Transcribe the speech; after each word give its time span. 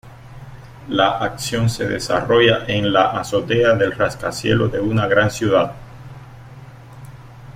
La 0.87 1.19
acción 1.19 1.69
se 1.69 1.85
desarrolla 1.85 2.65
en 2.65 2.91
la 2.91 3.11
azotea 3.19 3.75
del 3.75 3.91
rascacielos 3.91 4.71
de 4.71 4.79
una 4.79 5.05
gran 5.05 5.29
ciudad. 5.29 5.73